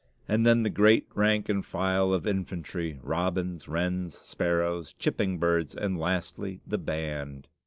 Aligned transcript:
And 0.27 0.47
then 0.47 0.63
the 0.63 0.71
great 0.71 1.05
rank 1.13 1.47
and 1.47 1.63
file 1.63 2.11
of 2.11 2.25
infantry, 2.25 2.99
robins, 3.03 3.67
wrens, 3.67 4.17
sparrows, 4.17 4.93
chipping 4.97 5.37
birds; 5.37 5.75
and 5.75 5.95
lastly 5.99 6.59
the 6.65 6.79
band! 6.79 7.47